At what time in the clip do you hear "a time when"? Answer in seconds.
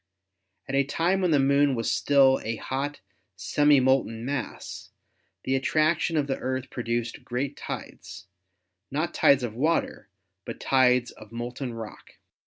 0.73-1.29